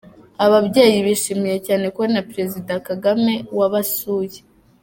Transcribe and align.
Ababyeyi 0.45 0.97
bishimiye 1.05 1.57
cyane 1.67 1.85
kubona 1.95 2.25
Perezida 2.31 2.73
Kagame 2.87 3.33
wabasuye. 3.57 4.39